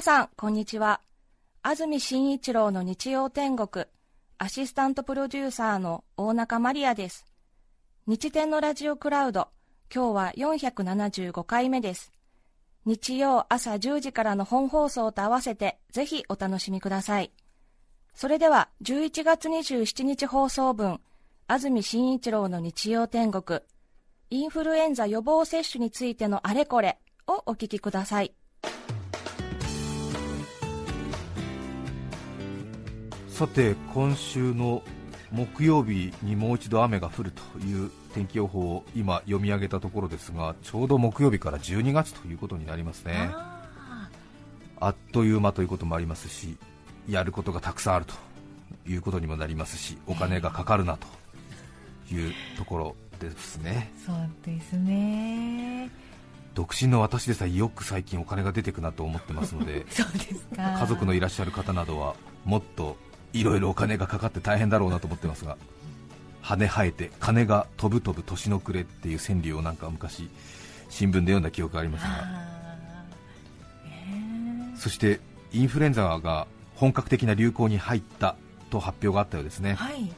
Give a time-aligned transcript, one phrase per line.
[0.00, 1.02] 皆さん、こんにちは。
[1.60, 3.84] 安住紳一郎の日曜天国、
[4.38, 7.26] アシスタントプロデューサーの大中マリアです。
[8.06, 9.48] 日天のラジオクラウド、
[9.94, 12.12] 今日は475回目です。
[12.86, 17.30] 日曜朝10時からの本放送と合わせて、ぜひお楽しみください。
[18.14, 21.02] それでは、11月27日放送分、
[21.46, 23.60] 安住紳一郎の日曜天国、
[24.30, 28.32] インフルエンザ予防接種についてのあれこれをお聞きください。
[33.40, 34.82] さて今週の
[35.32, 43.30] 木曜日にもう一度雨が降るという天気予報を今読み上げたところですがちょうど木曜日から12月ということになりますね。
[44.78, 46.58] あっという間ということもありますし
[47.08, 48.12] やることがたくさんあると
[48.86, 53.90] いうことにもなりますしお金がかかるなというところですね。
[54.04, 55.90] そうですね。
[56.52, 60.76] 独身の私でさえよく最近お金が出てくなと思ってますので そうですか。
[60.78, 62.98] 家族のいらっしゃる方などはもっと
[63.32, 65.56] いろいろお金がかかって大変だろうなと思ってますが
[66.42, 70.28] 羽生えて金が飛ぶ飛ぶ年の暮れっていう川柳をなんか昔
[70.88, 72.08] 新聞で読んだ記憶がありますが、
[74.76, 75.20] そして
[75.52, 78.34] インフルエンザが本格的な流行に入った
[78.70, 80.10] と発表があったようですね、はい、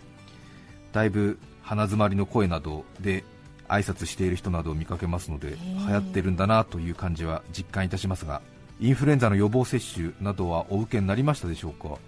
[0.93, 3.25] だいぶ鼻づまりの声などで
[3.69, 5.57] 挨拶している人などを見かけますので
[5.87, 8.41] 流行ってるんだなという感じは実感いたしますが
[8.81, 11.99] インフルエンザの予防接種などはお受けになりましたでしょうか？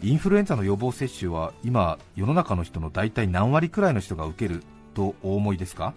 [0.00, 4.62] インフルエンザの予防接種は今、世の中の人の大体何割くらいの人が受ける
[4.94, 5.92] とお思いですか？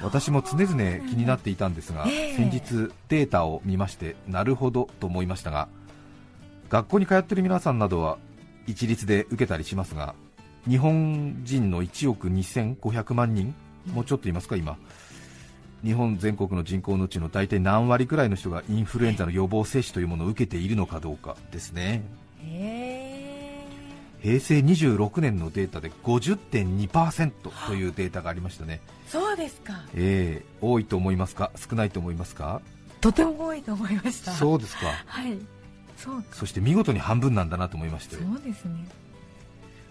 [0.00, 0.76] 私も常々
[1.08, 5.68] 気になっていたんですが、先日データを見ましてなるほどと思いましたが
[6.70, 8.16] 学校に通っている皆さんなどは
[8.66, 10.14] 一律で受けたりしますが
[10.68, 13.54] 日本人の1億2500万人
[13.92, 14.78] もうちょっといますか今。
[15.84, 22.02] 日本全国の人口のうちの大体何割くらいの人がインフルエンザの予防接種というものを受けているのかどうかですね。
[24.20, 27.30] 平成26年のデータで50.2%
[27.66, 28.80] というデータがありましたね。
[29.06, 31.50] そうですか、えー、多いと思いますか？
[31.56, 32.60] 少ないと思いますか？
[33.00, 34.32] とても多いと思いました。
[34.32, 34.86] そうですか。
[35.06, 35.38] はい。
[35.96, 38.16] そうそして見事に半分なんだなと思いまして。
[38.16, 38.86] そうですね。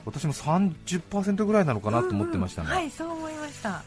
[0.06, 3.84] 私も30%ぐらいなのかなと思ってましたが、うんうん、はいそう思いました。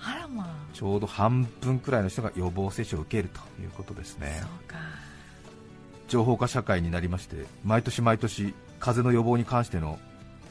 [0.00, 0.46] あらまあ。
[0.72, 4.38] ちょうど半分くらいの人が予防接種を受けるということですね。
[4.40, 4.76] そうか。
[6.08, 9.98] 情報化社会になりまして毎年毎年風邪の予防に関しての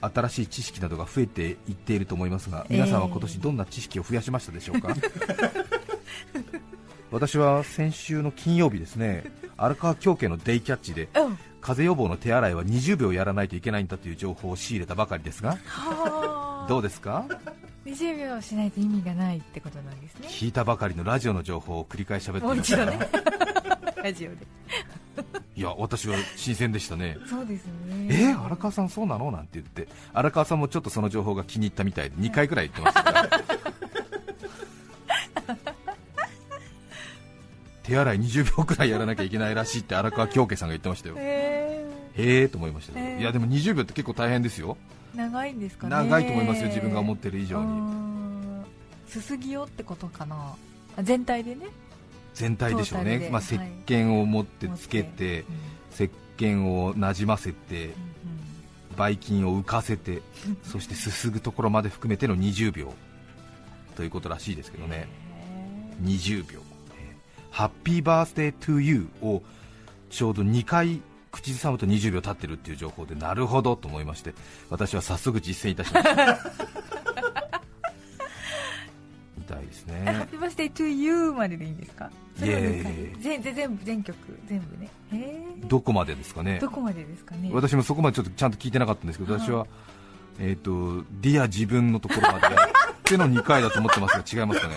[0.01, 4.95] 新しい知識などが増えていっていると思いますが皆さんは今年どんな知識を増やしましたでしょうか、
[7.11, 11.09] 私は先週の金曜日ですね荒川京家のデイキャッチで、
[11.61, 15.59] 風邪予防の手洗いは20秒やらないといけないんだという情報を仕入れたばかりですが
[16.67, 17.25] どうですか
[17.85, 20.27] ？20秒しないと意味がないってことなんですね。
[20.27, 22.97] 聞いたばかりのラジオの情報を繰り返し喋ってもう一度ね。
[24.01, 24.37] ラジオで。
[25.55, 27.71] いや私は新鮮でしたね、そうですね
[28.09, 29.31] えー、荒川さん、そうなの？
[29.31, 33.29] なんて言って、荒川さんもちょっとその情報が気に入ったみたいで、2回くらい言ってましたから、
[37.83, 44.77] 手洗い20秒くらいやらなきゃいけないらしいって荒川京家さんが言ってましたよ、へえーと思いましたいやでも20秒って結構大変ですよ、
[45.15, 45.95] 長いんですかね。
[45.95, 48.63] 長いと思いますよ、自分が思ってる以上に。
[49.07, 50.55] すすぎよってことかな、
[51.03, 51.67] 全体でね。
[52.33, 55.45] 全体でしょうね、まあ、石鹸を持ってつけて、はい。
[55.93, 56.09] 石
[56.43, 57.91] 鹸をなじませて、
[58.97, 60.21] ばい菌を浮かせて、
[60.63, 62.93] そしてすすぐところまで含めての20秒
[63.95, 65.07] ということらしいですけどね、
[66.03, 66.59] 20秒、
[67.51, 69.43] ハッピーバースデートゥーユーを
[70.09, 74.33] ちょうど2回口ずさむと20秒経ってるっていう情報でなるほどと思いまして
[74.69, 76.39] 私は早速実践いたしました
[79.55, 80.03] たいですね。
[80.05, 82.09] ハッピーバースデートゥーユーまででいいんですか？
[82.41, 82.83] いやいやいや
[83.19, 84.15] 全全部全曲
[84.47, 84.89] 全部ね。
[85.67, 86.59] どこまでですかね？
[86.59, 87.49] どこまでですかね？
[87.53, 89.67] 私もそこまでちょっとちゃんと聞いてなかったんですけど私は
[90.39, 92.55] えっ、と dear 自分のところまで。
[92.55, 92.61] や
[93.03, 94.75] っての2回だと思ってますが違いますかね？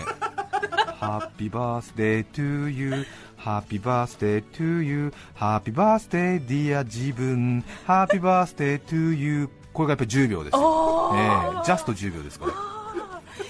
[0.99, 3.05] ハッピーバースデートゥーユー
[3.37, 7.63] ハッピーバースデートゥーユーハッピーバースデーディア自分。
[7.85, 12.51] ハッピーバースデートゥーユーこれがやっぱり10秒です、えー、ジャスト10秒ですから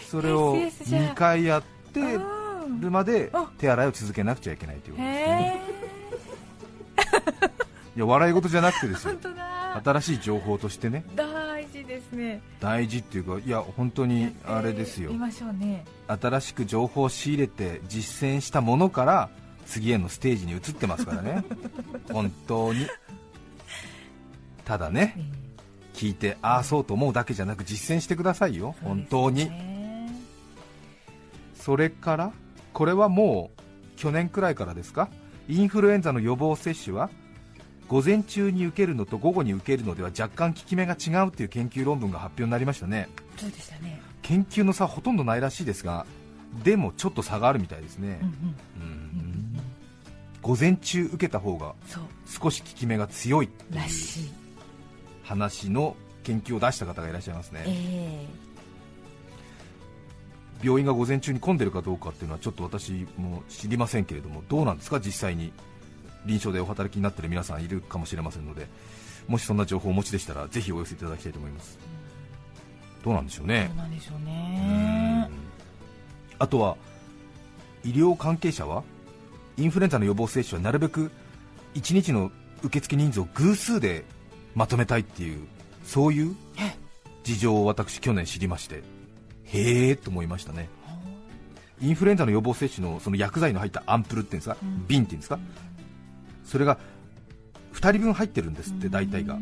[0.09, 2.01] それを2回やって
[2.81, 5.61] るまで手洗いを続けなくちゃいけないということですね。
[7.95, 9.15] いや笑い事じゃなくてですよ。
[9.83, 11.03] 新しい情報としてね。
[11.15, 12.41] 大事ですね。
[12.59, 19.29] 大事っていうかいや本当にあれですよ、ね、新しく情報を仕入れて実践したものから
[19.65, 21.43] 次へのステージに移ってますからね。
[22.11, 22.87] 本当に。
[24.63, 25.17] ただね、
[25.93, 29.76] 聞いてああそうと思うだけじゃなく実践してくださいよ、本当に。
[31.67, 32.31] それから
[32.71, 33.61] これはもう
[33.97, 35.09] 去年くらいからですか？
[35.49, 37.09] インフルエンザの予防接種は
[37.89, 43.09] 午前中に受けるのと午後に受けるのでは若干効き目が違うという研究論文が発表になりましたね。
[43.35, 44.01] そうでしたね。
[44.21, 46.05] 研究の差はほとんどないらしいですが
[46.63, 48.21] でもちょっと差があるみたいですね、
[50.41, 51.75] 午前中受けた方が
[52.25, 53.81] 少し効き目が強いっていう
[55.23, 58.46] 話の研究を出した方がいらっしゃいますね、えー、
[60.63, 64.99] 病院が午前中に混んでるかどうかっていうのはちょっと私も知りませんけれどもどうなんですか？
[64.99, 65.53] 実際に
[66.25, 68.67] 臨床でお働きになっている皆さんいるかもしれませんので
[69.27, 71.77] もしそんな情報をお持ちでしたらぜひお寄せいただきたいと思います、
[73.03, 73.67] どうなんでしょうね。
[73.67, 75.29] どうなんでしょうね。
[76.39, 76.77] あとは
[77.83, 78.83] 医療関係者は
[79.57, 81.11] インフルエンザの予防接種はなるべく
[81.75, 82.31] 1日の
[82.63, 84.05] 受付人数を偶数で
[84.55, 85.47] まとめたいっていう
[85.85, 86.35] そういう
[87.23, 88.83] 事情を私去年知りまして
[89.47, 90.69] へえと思いましたね。
[91.81, 95.39] インフルエンザの予防接種のその薬剤の入ったアンプルっていうんですか、うん、瓶っていうんですか、
[96.43, 96.77] それが
[97.73, 99.37] 2人分入ってるんですって大体が。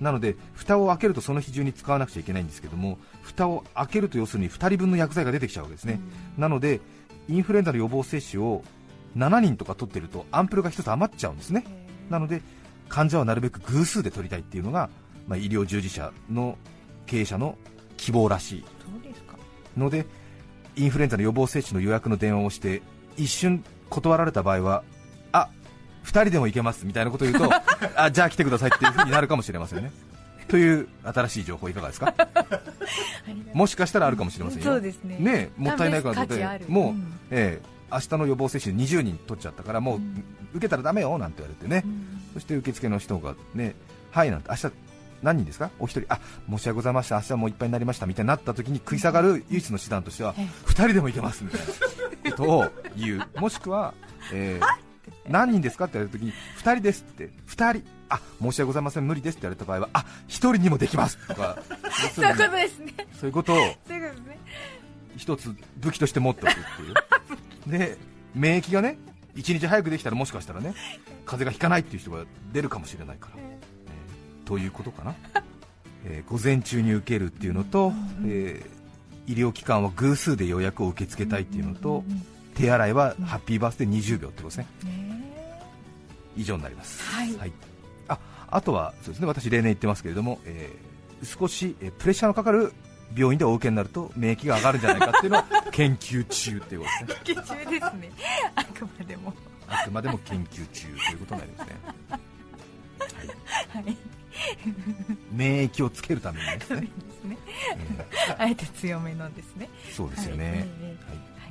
[0.00, 6.00] なので蓋を開けるとその日中に使わなくちゃいけないんですけども蓋を開けると要するに2人分の薬剤が出てきちゃうわけですね、
[6.36, 6.80] なので
[7.28, 8.62] インフルエンザの予防接種を
[9.16, 11.64] 7人とか取ってるとアンプルが1つ余っちゃうんですね。
[12.10, 12.42] なので
[12.88, 14.90] 患者はなるべく偶数で取りたいっていうのが、
[15.26, 16.58] まあ、医療従事者の
[17.06, 17.56] 経営者の
[17.96, 18.64] 希望らしい
[19.76, 20.06] ので
[20.76, 22.82] インフルエンザの予防接種の予約の電話をして
[23.16, 24.82] 一瞬断られた場合は
[25.32, 25.48] あ
[26.04, 27.50] 2人でも行けますみたいなことを言うと
[27.96, 29.90] あじゃあ来てくださいっていうふうになるかもしれませんね。
[30.48, 32.14] という新しい情報いかがですか？
[33.52, 35.16] もしかしたらあるかもしれませんよ、そうですね。
[35.18, 40.00] ねもったいないからでもう、うん、えー明日の予防接種20人取っちゃったからもう
[40.54, 43.76] 受けたらだめよなんて言われてね、うん、そして受付の人がね、
[44.10, 44.70] はいなんて明日
[45.22, 51.60] 何人ですか、お一人、あ申し訳ございません、明日はもういっぱいになりましたみたいになった時に食い下がる唯一の手段としては、2人でもいけますみたい
[52.24, 52.66] なことを
[52.96, 53.94] 言う、 もしくは、
[54.32, 55.86] えー、何人ですか？
[55.86, 61.58] って言われた時に、2人ですって、2人、あ申し訳ございません、無理ですって言われた場合は、あ1人にもできますとか、
[62.14, 63.58] そういうことですね、そういうことを
[65.16, 66.60] 一つ武器として持っておくって
[67.70, 67.78] いう。
[67.78, 67.98] で
[68.34, 68.98] 免疫がね
[69.34, 70.74] 1日早くできたらもしかしたらね
[71.24, 73.45] 風邪がひかないっていう人が出るかもしれないから、えー、
[74.46, 75.14] ということかな、
[76.06, 77.92] えー、午前中に受けるっていうのと、
[78.24, 82.04] えー、医療機関は偶数で予約を受け付けたいっていうのと、
[82.54, 84.66] 手洗いはハッピーバースデー20秒ってことですね、
[86.36, 87.52] 以上になります、はい、はい、
[88.08, 89.26] ああとはそうですね。
[89.26, 92.72] 私例年言ってますけれども、えー、少しプレッシャーのかかる
[93.14, 97.20] 病院でお受けになると免疫が上がるんじゃないかっていうのを 研究中っていうことですね。
[97.24, 98.12] 研究中ですね。
[98.54, 99.34] あくまでも。
[99.68, 101.76] あくまでも研究中ということになりますね。
[102.08, 103.96] はい、はい、
[105.32, 106.80] 免疫をつけるためにですね。
[106.80, 107.38] ですね、
[108.38, 109.68] あえて強めのですね。
[109.92, 110.64] そうですよね、はい、は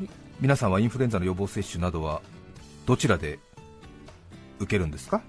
[0.03, 0.09] い、
[0.39, 2.21] 皆さんはインフルエンザの予防接種などは
[2.85, 3.39] どちらで
[4.59, 5.21] 受けるんですか、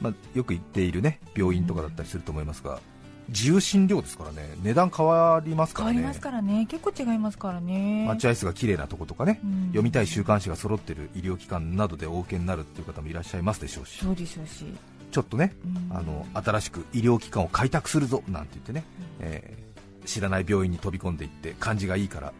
[0.00, 2.80] まあ、よく行っているね病院とかだったりすると思いますが、
[3.28, 5.94] 自由診療ですからね値段変わりますからね。
[5.94, 6.66] 変わりますからね。
[6.66, 8.04] 結構違いますからね。
[8.06, 14.04] 待合室が綺麗なとことかね、うん、読みたい週刊誌が揃っている医療機関などでお受けになるっていう方もいらっしゃいますでしょうし。
[14.04, 14.64] そうでしょうし
[15.14, 15.54] ちょっとね、
[15.90, 18.84] うん、あの新しく医療機関を開拓するぞなんて言ってね、
[19.20, 22.32] うん、えー、知らない病院に飛び込んでいって感じがいいから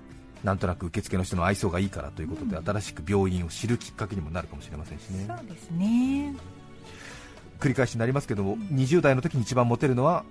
[0.42, 5.24] なんとなく受付の人の愛想がいいからということで、新しく病院を知るきっかけにもなるかもしれませんしね。
[5.26, 6.34] そうですね。
[7.58, 10.22] 繰り返しになりますけども、20代の時に一番モテるのは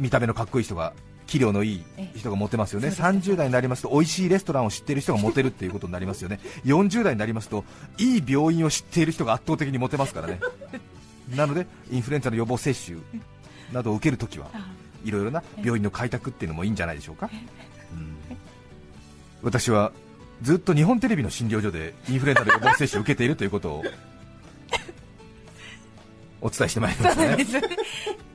[0.00, 0.92] 見た目のかっこいい人が
[1.26, 1.84] 器量のいい
[2.16, 7.64] 人がモテますよね、30代になりますと美味しいレストランを知っている人がモテるっていうことになりますよね、40代になりますと
[7.98, 10.40] いい病院を知っている人が圧倒的にモテますからね、
[11.34, 12.98] なのでインフルエンザの予防接種
[13.72, 14.48] などを受けるときは
[15.04, 17.30] いろいろな病院の開拓っていうのもいいんじゃないでしょうか。
[17.92, 18.16] うん、
[19.42, 19.92] 私は
[20.42, 23.84] ずっと日本テレビの診療所でインフルエンザの予防接種を受けているということを
[26.40, 27.46] お伝えしてまいりましたね。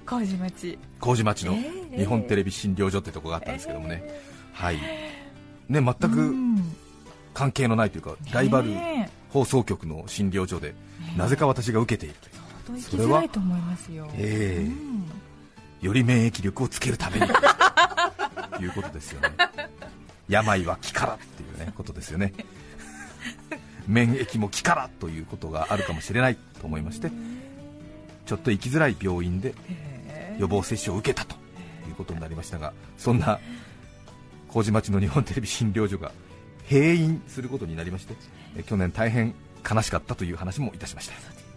[0.05, 0.79] 麹町。
[0.99, 1.55] 麹町の
[1.95, 4.77] 日本テレビ診療所ってとこがあったんですけどもね、えー、はい。
[4.77, 6.35] ね全く
[7.35, 8.71] 関係のないというか、ライバル
[9.29, 10.73] 放送局の診療所で、
[11.15, 12.33] なぜか私が受けているという、
[12.77, 13.23] それは、
[14.15, 17.27] えー、より免疫力をつけるために。
[17.27, 19.29] と いうことですよね、
[20.27, 22.33] 病は気からっていうねことですよね、
[23.87, 27.09] 免疫も気からということがあるかもしれないと思いまして、
[28.25, 29.55] ちょっと行きづらい病院で
[30.37, 31.35] 予防接種を受けたと
[31.87, 33.39] いうことになりましたがそんな
[34.47, 36.11] 麹町の日本テレビ診療所が
[36.69, 38.15] 閉院することになりまして
[38.63, 39.33] 去年大変
[39.69, 41.48] 悲しかったという話もいたしました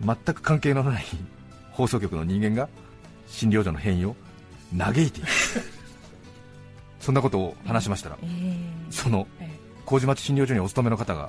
[0.00, 1.04] 全く関係のない
[1.72, 2.68] 放送局の人間が
[3.28, 4.16] 診療所の変異を
[4.76, 5.28] 嘆いている。
[7.00, 8.18] そんなことを話しましたら、
[8.90, 9.26] その
[9.84, 11.28] 麹町診療所にお勤めの方が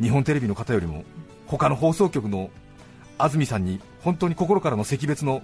[0.00, 1.04] 日本テレビの方よりも
[1.46, 2.50] 他の放送局の
[3.18, 5.42] 安住さんに本当に心からの惜別の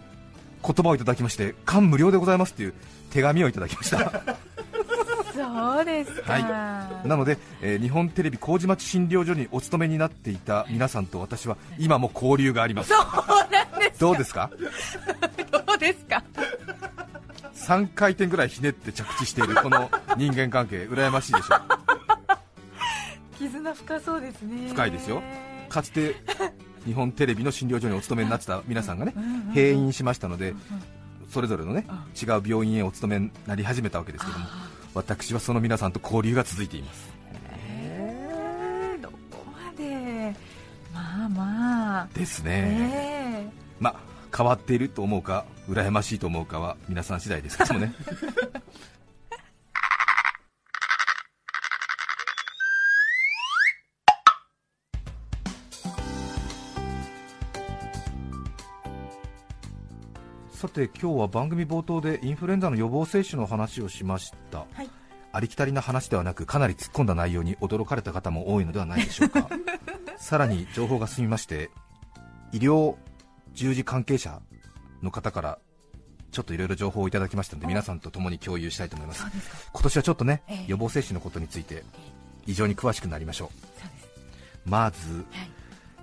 [0.64, 2.74] 言葉をいただきまして感無量でございますという
[3.10, 4.38] 手紙をいただきました
[5.38, 12.90] そうですか、はい、なので、えー、日本テレビ麹町診療所にお勤めになっていた皆さんと私は今も交流があります。
[12.90, 14.50] そうなんですどうですか？
[15.50, 16.22] どうですか
[17.54, 21.60] ？3回転ぐらいひねって着地しているこの人間関係羨ましいでしょう。
[23.38, 24.68] 絆深そうですね。
[24.70, 25.22] 深いですよ。
[25.68, 26.16] かつて
[26.86, 29.14] 日本テレビの診療所にお勤めになってた皆さんがね
[29.54, 30.54] 閉院しましたので
[31.28, 31.86] それぞれのね
[32.20, 34.46] 違う病院へお勤めになり始めたわけですけども
[34.94, 37.08] 私はその皆さんと交流が続いています。
[37.50, 40.34] えー、どこまで？
[40.92, 42.08] まあまあ。
[42.14, 42.50] ですね、
[43.44, 43.48] え。
[43.48, 43.96] ー、まあ
[44.36, 47.94] 変わっていると思うか羨ましいと思うかは皆さん次第ですけどもね
[60.58, 64.90] さて今日は番組冒頭でインフルエンザの予防接種の話をしました、はい、
[65.30, 69.48] ありきたりな話ではなくかなり突っ込んだ内容に驚かれた方も多いのではないでしょうか。
[70.18, 71.70] さらに情報が進みまして
[72.50, 72.96] 医療
[73.54, 74.42] 従事関係者
[75.00, 75.58] の方から
[76.32, 79.24] ちょっといろいろ情報をいただきましたので皆さんと共に共有したいと思います。
[79.72, 81.84] 今年はちょっとね、え予防接種のことについて
[82.46, 83.52] 非常に詳しくなりましょ
[84.66, 84.68] う。
[84.68, 85.24] まず、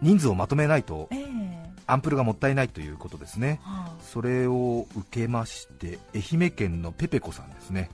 [0.01, 1.44] 人数をまとめないと、え
[1.87, 7.89] アンプルがもったいないということですね、はあ、それを受けまして愛媛県のペペコさんですね。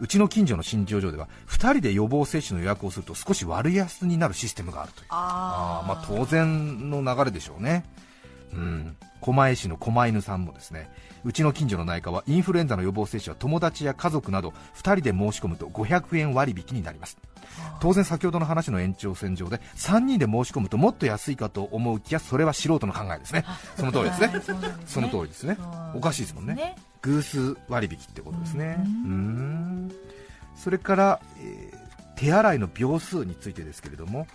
[0.00, 5.06] うちの近所の診療所では2人で予防接種の予約をすると少し割安になるシステムがあるという。
[5.10, 7.84] あまあ、当然の流れでしょうね、
[8.52, 10.90] うん、狛江市の狛犬さんもですね
[11.24, 17.16] うちの近所の内科はインフルエンザの予防接種は友達や家族など2人で申し込むと500円割引になります。
[17.80, 23.44] 当然先ほどの話の延長線上で3人で申し込むともっと安いかと思う気やそれは素人の考え ですね。
[23.76, 24.30] その通りですね。
[24.86, 25.56] その通りですね。
[25.94, 26.76] おかしいですもんね。
[27.00, 28.76] 偶数割引ってことですね。
[28.78, 29.92] うん。
[30.56, 34.26] それから、えー、手洗いの秒数についてですけれども、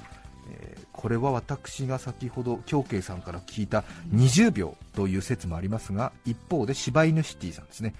[0.51, 7.93] えー、これは私が先ほど京慶さんから聞いた20秒という説もありますが一方で柴犬シティさんですね。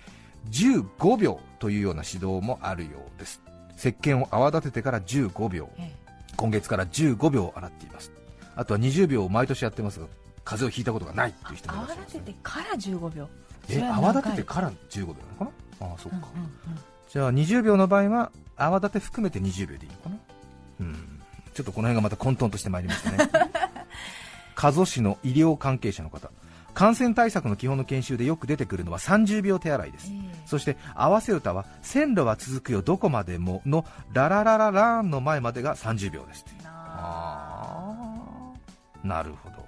[0.51, 3.41] 15秒というような指導もあるようです。
[3.77, 5.70] 石鹸を泡立ててから15秒、
[6.36, 8.12] 今月から15秒洗っています。
[8.56, 10.08] あとは20秒を毎年やってますが
[10.44, 13.29] 風邪をひいたことがないという人もいらっしゃいます、ね、泡立ててから15秒。
[13.70, 15.46] え泡立ててから15秒なのか
[15.79, 15.88] な？
[15.88, 16.79] ああそっか、うんうんうん、
[17.10, 20.18] じゃあ20秒の場合は泡立て含めて20秒でいいのかな？
[20.82, 21.19] うん
[21.60, 23.18] ちょっとこの辺がまた混沌としてまいりましたね。
[24.56, 26.32] 加須市の医療関係者の方。
[26.74, 36.46] 感染対策の基本の研修でよく出てくるのは30秒手洗いです、えー、そして合わせ歌は線路は続くよどこまでものラララララーンの前までが30秒です。
[39.04, 39.68] なるほど。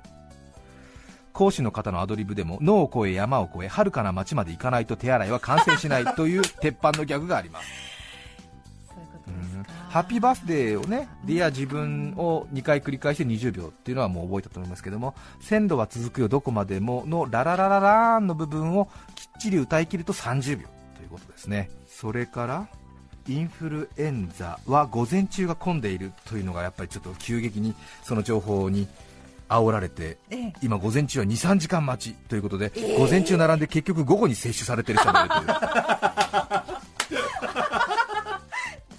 [1.34, 7.91] 講師の方のアドリブでも野を越え山を越え遥かな町まで行かないと手洗いは完成しないという鉄板のギャグがあります
[9.92, 21.70] Happy birthday をね、 dear 自分を2回繰り返して20秒っていうのはもう覚えたと思いますけども、線路は続くよどこまでものラララララーンの部分をきっちり歌い切ると30秒ということですね。
[21.90, 22.68] それから
[23.28, 28.88] インフルエンザは午前中が混んでいるというのがやっぱりちょっと急激にその情報に
[29.50, 30.18] 煽られて、
[30.62, 36.61] 今、午前中は2、3時間待ちということで、午前中並んで結局午後に接種されてる人もいるという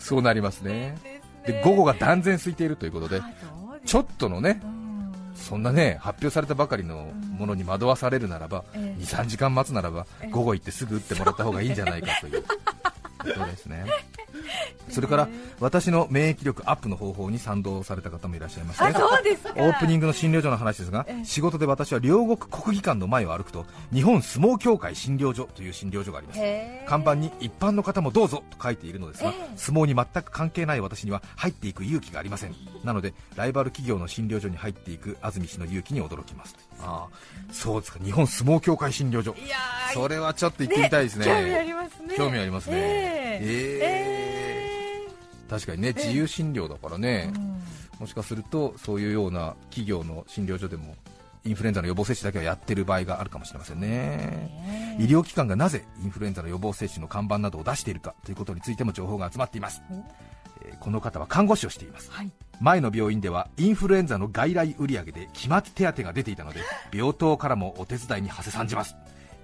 [0.03, 0.97] そうなりますね。
[1.47, 3.21] で午後が断然空いているということで
[3.85, 4.63] ちょっとのね
[5.35, 12.45] そんなね発表されたばかりのものに惑わされるならば、23時間待つならば午後行ってすぐ打ってもらった方がいいんじゃないかという。
[13.23, 13.85] ことですね。
[14.89, 15.29] それから
[15.61, 26.41] 私の免疫力アップの方法に賛同された方もいらっしゃいますねそうですオープニングの診療所の話ですが、仕事で私は両国国技館の前を歩くと日本相撲協会診療所という診療所があります。
[26.87, 32.55] 看板に一般の方もどうぞと書いているのですが、相撲に全く関係ない私には入っていく勇気がありません。
[32.85, 36.57] なのでライバル企業の診療所に入っていく安住氏の勇気に驚きます。
[36.81, 37.99] ああそうですか。
[38.03, 39.35] 日本相撲協会診療所。
[39.93, 42.15] それはちょっと行ってみたいですね、ね、興味ありますね。
[42.17, 42.77] 興味ありますね。
[42.77, 44.29] えー、え。
[44.29, 44.32] ー
[45.49, 47.33] 確かにね自由診療だからね、
[48.01, 50.97] もしかするとそういうような企業の診療所でも
[51.45, 59.83] インフルエンザの予防接種だけはやってる場合があるかもしれませんね、医療機関がなぜインフルエンザの予防接種の看板などを出しているかということについても情報が集まっています、
[60.65, 66.61] えー、この方は看護師をしています、はい、前の病院ではインフルエンザの外来売上で期末手当が出ていたので
[66.95, 68.97] 病棟からもお手伝いに馳せ参じます。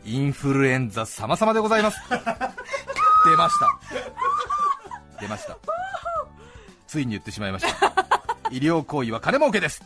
[0.04, 1.98] インフルエンザ様々でございます。
[2.08, 3.78] 出ました
[5.20, 5.58] 出ました。
[6.86, 7.92] ついに言ってしまいました。
[8.50, 9.82] 医療行為は金儲けです。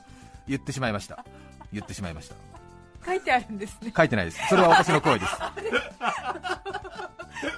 [0.47, 1.25] 言ってしまいました。
[1.73, 2.37] 言ってしまいました。
[3.05, 3.93] 書いてあるんですね。
[3.97, 4.39] 書いてないです。
[4.49, 5.33] それは私の声です。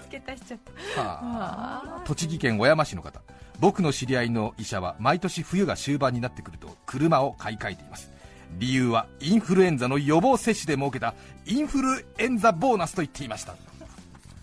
[0.05, 0.61] 付け足しちゃっ
[0.95, 3.21] た、はあ、栃木県小山市の方。
[3.61, 8.11] 僕の知り合いの医者は毎年冬が終盤になってくると車を買い替えています。
[8.59, 11.15] 理由はインフルエンザの予防接種で設けた
[11.45, 13.55] インフルエンザボーナスと言っていました。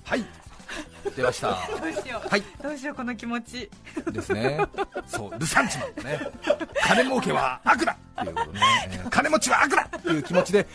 [0.04, 0.26] はい
[1.16, 1.50] 出ました。
[1.50, 1.56] ど
[1.88, 3.70] うしよう、はい、どうしようこの気持ち。
[4.12, 4.60] ですね。
[5.08, 5.40] そう。
[5.40, 6.20] ルサンチマンね。
[6.84, 7.98] 金儲けは悪だ。
[8.22, 8.62] っていうことね、
[9.10, 10.68] 金持ちは悪だっていう気持ちで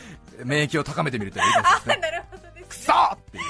[0.45, 1.97] 免疫を高めてみるというかですね。
[1.97, 3.45] なるほどです、ね、くそーっていう。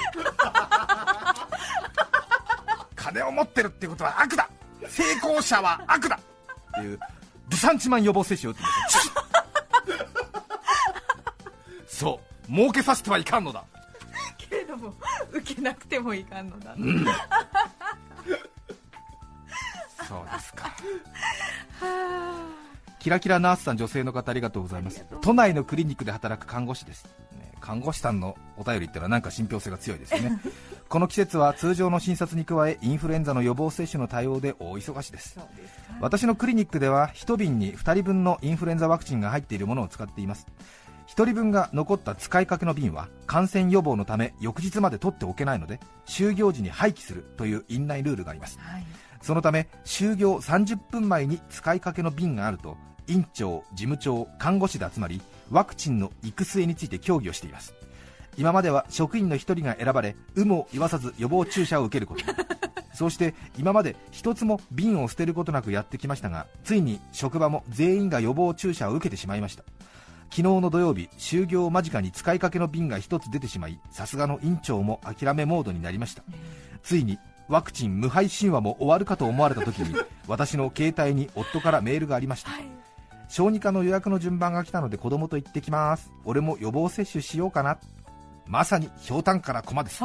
[2.95, 4.49] 金を持ってるってことは悪だ。
[4.87, 6.19] 成功者は悪だ
[6.77, 6.99] っていう。
[7.49, 8.67] ルサンチマン予防接種を打ってみ
[9.95, 10.01] る
[11.87, 12.51] そう。
[12.51, 13.63] 儲けさせてはいかんのだ
[15.37, 17.05] 受けなくてもいかんのだ、うん、
[20.07, 20.73] そうですか。
[22.99, 25.05] キラキラナースさん女性の方ありがとうございます。
[25.21, 30.39] 都内のクリニックで働く看護師です、ね、看護師さんのお便りってのはなんか信憑性が強いですね。
[30.89, 35.37] この季節は通常の診察に加えインフルエンザの予防接種の対応で大忙しです。
[35.99, 40.47] 私のクリニックでは1瓶に2人分のインフルエンザワクチンが入っているものを使っています
[41.07, 48.85] 1人分が残った使いかけの瓶は感染予防のため翌日まで取っておけないので就業時に廃棄するという院内ルールがあります、はい、
[49.21, 57.73] そのため就業30分前に使いかけの瓶があると院長、事務長、看護師で集まりワクチンの行く末について協議をしています。
[58.37, 62.23] 今までは職員の1人が選ばれ有無を言わさず予防注射を受けること。
[62.93, 69.63] そうして今まで一つも瓶を捨てることなくやってきましたがついに職場も全員が予防注射を受けてしまいました
[70.29, 76.23] 昨日の土曜日就業間近に使いかけの瓶が1つ出てしまいさすがの院長も諦めモードになりました、
[76.83, 77.17] ついに
[77.47, 79.95] ワクチン無敗神話も終わるかと思われた時に
[80.27, 82.67] 私の携帯に夫からメールがありました、はい、
[83.29, 86.11] 小児科の予約の順番が来たので子供と行ってきます。
[86.25, 87.77] 俺も予防接種しようかな。
[88.45, 90.01] まさにひょうたんから駒です。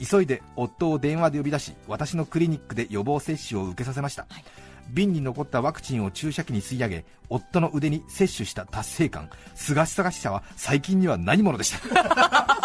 [0.00, 4.44] 急いで夫を電話で呼び出し私のクリニックで予防接種を受けさせました、はい
[4.90, 9.30] 瓶に残ったワクチンを注射器に吸い上げ夫の腕に接種した達成感。
[9.54, 12.58] すがしさがしさは最近には何者でした？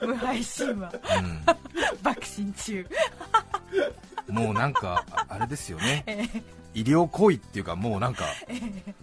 [0.06, 1.42] 無敗神話、うん、
[2.02, 2.86] 爆心中。
[4.28, 6.42] もうなんかあれですよね、えー、
[6.74, 8.94] 医療行為っていうかもうなんか、えー、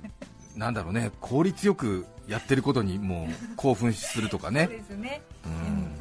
[0.56, 1.12] なんだろうね。
[1.22, 4.68] 効率よくやってることにもう興奮するとかね。
[4.68, 5.92] そうですね、うん、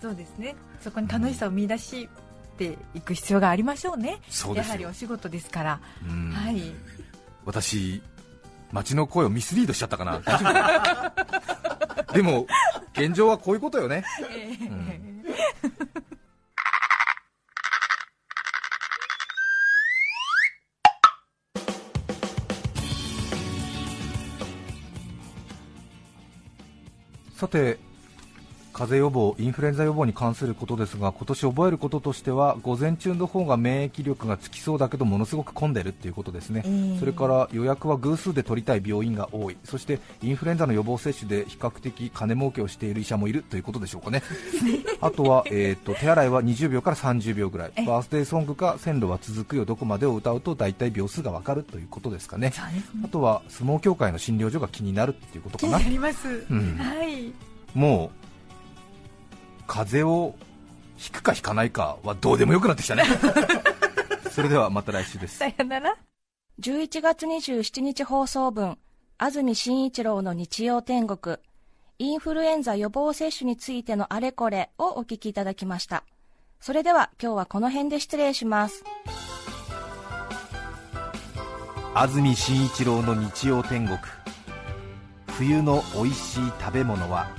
[0.00, 0.54] そうですね。
[0.80, 2.08] そこに楽しさを見出し、
[2.52, 4.20] ていく必要がありましょうね。
[4.54, 5.80] やはりお仕事ですから、
[6.32, 6.60] はい、
[7.44, 8.02] 私
[8.72, 10.20] 街の声をミスリードしちゃったかな。
[12.12, 12.46] でも
[12.92, 15.02] 現状はこういうことよね、えーうん
[27.42, 27.76] さて
[28.82, 39.56] 風邪予防、インフルエンザ予防に関することですが今年覚えることとしては午前中の方が免疫力がつきそうだけどものすごく混んでるということですね、えー、それから予約は偶数で取りたい病院が多い。
[39.62, 44.20] そしてインフルエンザの予防接種で比較的金儲けをしている医者もいるということでしょうかね。
[45.00, 47.72] あとは、えーと、手洗いは20秒から30秒ぐらい。
[47.86, 49.64] バースデーソングか線路は続くよ。
[49.64, 52.54] どこまでを歌うと大体秒数が分かるということですかね、ね、
[53.04, 55.78] あとは相撲協会の診療所が気になるっていうことかな。
[55.78, 57.32] 気になります、うん、はい。
[57.74, 58.31] もう
[59.72, 60.34] 風邪を
[60.98, 63.04] ひくかひかないかはどうでもよくなってきたね。
[64.30, 65.38] それではまた来週です。
[65.38, 65.96] さよなら。
[66.60, 68.76] 11月27日放送分
[69.16, 71.38] 安住紳一郎の日曜天国
[71.98, 76.04] インフルエンザ予防接種についてのあれこれをお聞きいただきました。
[76.60, 78.84] それでは今日はこの辺で失礼します。
[81.94, 83.98] 安住紳一郎の日曜天国。
[85.28, 87.30] 冬の美味しい食べ物は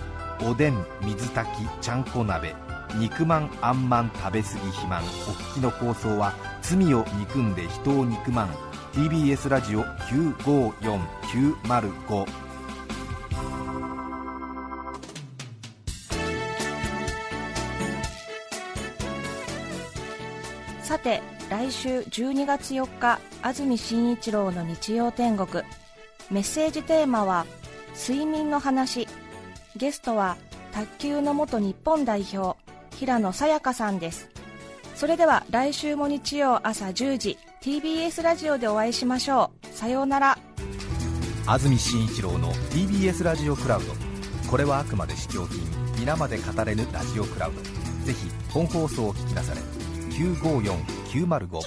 [0.45, 2.55] おでん水炊きちゃんこ鍋
[2.95, 8.73] 肉まんあんまん食べ過ぎ肥満お聞きの放送は罪を憎んで人を憎まん。
[8.93, 12.27] TBS ラジオ954905
[20.83, 25.63] さて来週12月4日安住紳一郎の日曜天国。
[26.29, 27.47] メッセージテーマは
[27.97, 29.07] 「睡眠の話」
[29.75, 30.37] ゲストは
[30.71, 32.57] 卓球の元日本代表
[32.95, 34.29] 平野早香さんです。
[34.95, 39.67] それでは来週も日曜朝10時 TBS ラジオでお会いしましょう。
[39.67, 40.37] さようなら。
[41.47, 43.93] 安住紳一郎の TBS ラジオクラウド。
[44.49, 45.59] これはあくまで試供品
[45.99, 47.83] 皆まで語れぬラジオクラウド。
[48.05, 49.61] ぜひ本放送を聞きなされ
[50.11, 51.59] 954905